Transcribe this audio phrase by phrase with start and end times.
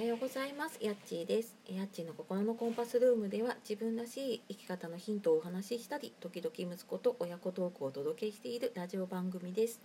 [0.00, 0.78] はようございます。
[0.80, 1.54] やっちーです。
[1.68, 9.78] やっちーの心のコンパスルームでは自分らしい生き方のヒントをお話ししたり時々息子と親子トークをお届けしているラジオ番組です。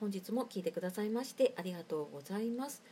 [0.00, 2.82] 本日も聞いてくださいましてありがとうございます。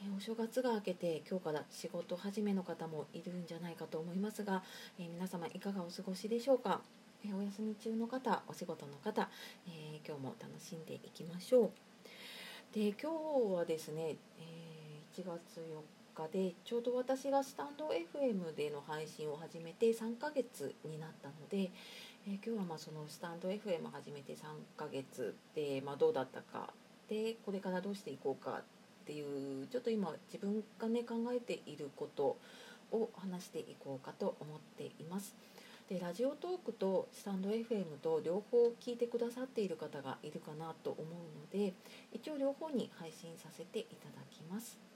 [0.00, 4.62] えお正月が明けて今日から仕事始めの方もいるんじゃないかと思いますが、
[5.00, 6.82] え皆様いかがお過ごしでしょうか、
[7.26, 9.28] えお休み中の方お仕事の方、
[9.66, 11.70] え今日も楽しんでいきましょう。
[12.72, 14.72] で今日はですね、え
[15.16, 21.70] 1月4日でちょうど私がスタンド FM での配信を始めて3ヶ月になったので、
[22.26, 24.38] えー、今日はまあそのスタンド FM 始めて3
[24.76, 26.72] ヶ月で、まあ、どうだったか
[27.08, 28.60] でこれからどうしていこうか
[29.02, 32.36] っていうちょっと今自分がね考えていること
[32.92, 35.34] を話していこうかと思っています。
[35.88, 41.74] でラジオトークとスタンド FM と両方聞いてくださっている方がいるかなと思うので
[42.12, 44.91] 一応両方に配信させていただきます。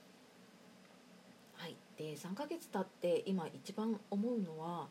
[1.97, 4.87] で3ヶ月経って今一番思うのは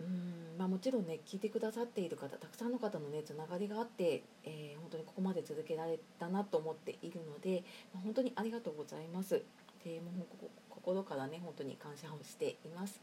[0.00, 9.42] うんまあ、もちろんね聞いてくださっている方たくさんの方のねつながりがあって、えー、本当にここまで続けられたなと思っているので、まあ、本当にありがとうございます。
[9.84, 13.00] でもう心からね本当に感謝をしています。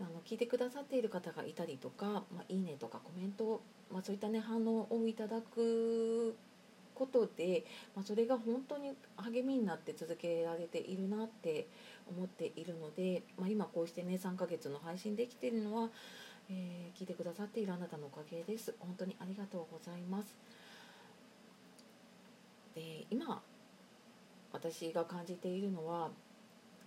[0.00, 3.60] あの聞いてくださっている方がいたりとか、まあ、いいねとかコメント、
[3.92, 6.34] まあ、そういったね反応をいただく
[6.94, 7.64] ことで、
[7.94, 11.66] まあ、それが本当に励みになって続けられているなって
[12.08, 15.88] 思っているので、まあ、今こうしてね3ヶ月の配信できているのは、
[16.50, 18.74] えー、聞いてくださっているあなたのおかげです。
[18.78, 20.34] 本当にありがとうございます。
[22.74, 23.40] で今
[24.52, 26.10] 私が感じているのは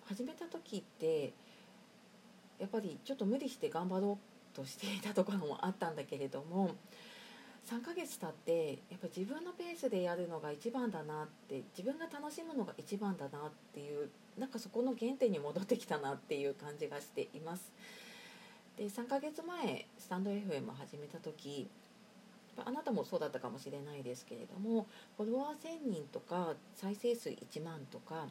[0.06, 1.34] 始めた時って
[2.60, 4.18] やっぱりちょっと無理して頑張ろ
[4.54, 6.76] うとしていたところもあったんだけれども
[7.68, 14.10] 3ヶ月経ってやっぱ自分のペースでやるのが一番だなって自分が楽しむのが一番だなっていう
[14.40, 17.74] なんかそこの原点に戻ってきたなっていう感じがしています。
[18.78, 21.68] で3ヶ月前スタンド FM 始めた時
[22.64, 24.86] あなたもそうだったかもしれないですけれども
[25.18, 28.28] フォロワー1000人とか再生数1万とか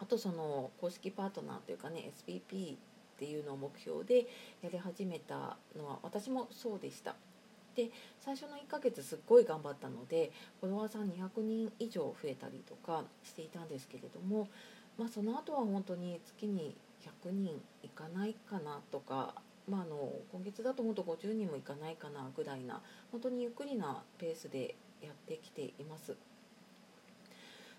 [0.00, 2.76] あとその公式パートナーというかね SPP っ
[3.18, 4.26] ていうのを目標で
[4.62, 7.14] やり始めたのは私もそうでした。
[7.76, 14.48] で最初の1ヶ月すっごい頑張ったのでフォロワーさん200人以上増えたりとかしていたんですけれども、
[14.98, 16.74] まあ、その後は本当に月に
[17.24, 19.34] 100人いかないかなとか、
[19.68, 22.80] まあ、あの今月だともっと50人もいかないかなぐらいな
[23.12, 26.16] 本当にゆっくりなペースでやってきています。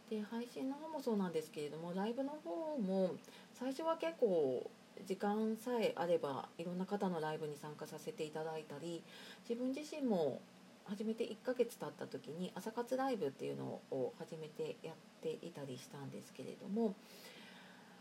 [0.09, 3.15] で配信の方もそうなんですけれどもライブの方も
[3.53, 4.69] 最初は結構
[5.05, 9.03] 時間さえあればいろんな方のライブに参加させていただいたり
[9.47, 10.41] 自分自身も
[10.85, 16.95] 始めて1ヶ月経った時に朝活ライブっていうのを始めてやっていたりしたんですけれども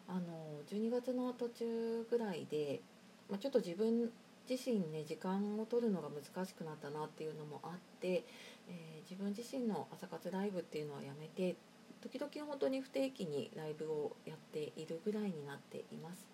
[0.08, 0.20] あの
[0.70, 2.80] 12月の途中ぐらいで、
[3.28, 4.10] まあ、ちょっと自分
[4.48, 8.24] 自身ね時間を取るのが難しくなったなっていうのもあって、
[8.68, 11.56] えー、自分自身の朝活ライブっていうのはやめて
[12.00, 16.26] 時々本当に不定期にライブをやっているぐらいになっています。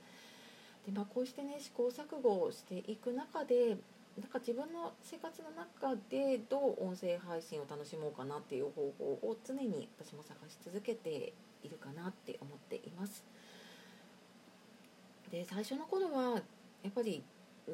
[0.86, 3.76] でまあ、こうしてね試行錯誤をしていく中で
[4.20, 11.32] なんか自分の生活の中でどう音声配信を楽しもうかなっていう方法を常に私も探し続けて
[11.62, 13.24] いるかなって思っています。
[15.30, 16.42] で最初の頃は
[16.82, 17.22] やっぱり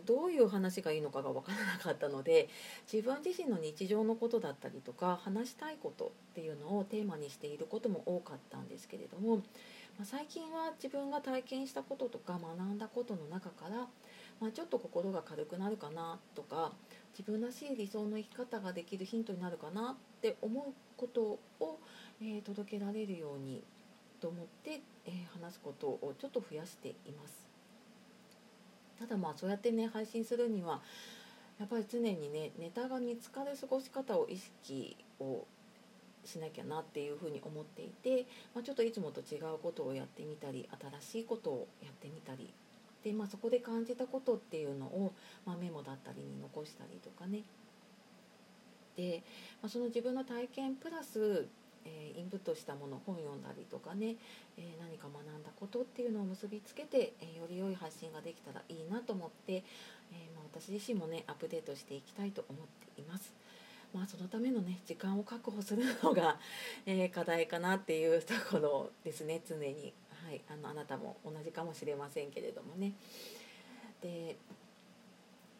[0.04, 2.48] どういう話がいいのかが分からなかったので
[2.92, 9.42] 自分自身の日常のことだったりとか話したいことっていうのをテーマにしていることも多かったんですけれども
[9.98, 13.88] まあ、最近は自分が体験したこととか学んだことの中から、
[14.40, 16.72] まあ、ちょっと心が軽くなるかなとか
[17.18, 21.80] 自分らしい理想の生き方ができるヒントになるかなって思うことを、
[22.22, 23.64] えー、届けられるように
[24.20, 27.57] と思って、えー、話すことをちょっと増やしています。
[28.98, 30.80] ただまあそうやってね配信するには
[31.58, 35.44] やっぱり常にねネタが見つかる過ごし方を意識を
[36.24, 40.68] しなきゃなっていうふうに思っていて、まあ、ちょっといつもと違うことをやってみたり
[41.00, 42.52] 新しいことをやってみたり
[43.02, 45.12] で、まあ、そこで感じたことっていうのを、
[45.46, 47.42] まあ、メモだったりに残したりとかね。
[48.96, 49.22] で、
[49.62, 51.46] まあ、その自分の体験プラス
[51.84, 54.16] えー、インプットしたもの本読んだりとかね、
[54.56, 59.64] えー、何か学んだことっていうのを結びつけて、えー、より良い発信ができたらいいなと思って、え
[60.34, 63.32] まあ、私自身もねアップデートしていきたいと思っています。
[63.94, 66.38] まあ、そのためのね時間を確保するのが、
[66.84, 69.94] えー、課題かなっていうところですね常に、
[70.26, 72.92] はい、あのあなたも同じかもしれませんけれどもね。
[74.02, 74.36] で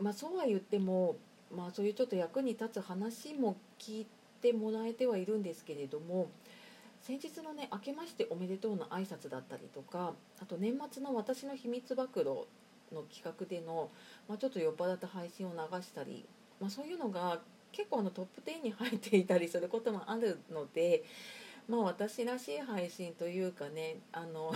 [0.00, 1.16] まあ、そうは言っても、
[1.54, 4.06] まあ、そういうちょっと役に立つ話も聞い
[4.40, 6.30] てもらえてはいるんですけれども
[7.02, 12.24] 先日のね「明けましておめでとう」の挨拶だったりとかあと年末の「私の秘密暴露」
[12.92, 13.90] の企画での、
[14.28, 16.26] まあ、ちょっと酔っ払った配信を流したり、
[16.60, 17.40] まあ、そういうのが
[17.72, 21.04] 結構あのトップ10に入っていたりすることもあるので、
[21.68, 24.52] まあ、私らしい配信というかねあの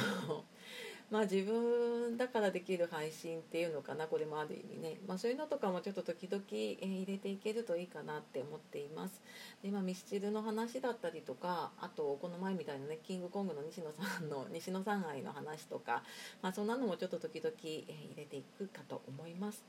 [1.13, 9.21] まあ自分だからできる配信っていうのかなこれもある意味ね、まあ、そういうのとかもちょっと時々、え入れていけるといいかなって思っています。
[9.63, 16.03] で、まあ、ミスチルの話だったりとかあとこの前みたいなねキングコングの西野さんの西野さん愛の話とか、
[16.41, 19.63] まあ、そんなのもちょっと時々、え入れていくかと思います。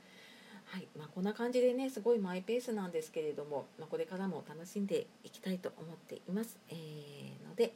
[0.64, 0.88] はい。
[0.98, 7.74] まあ、こんな感じでねすごいマイペースなんですけれども、まあ、これからも楽しんでいきたいと思っています、えー、ので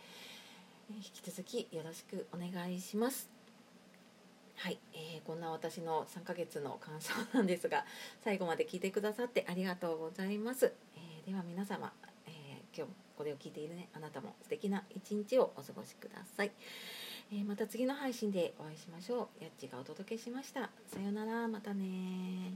[0.91, 3.38] 引き続きよろしくお願いします。
[4.61, 7.85] はい、えー、こんな私の3ヶ月の感想なんですが
[8.25, 11.93] 最後まで聞いてくださってありがとうございます、えー、では皆様、
[12.27, 16.51] えー、今日これを聞いているねあなたも素敵な一日をお過ごしください、
[17.33, 19.43] えまた次の配信でお会いしましょう。
[19.45, 20.71] やっちがお届けしました。
[20.87, 21.49] さようなら。
[21.49, 22.55] またね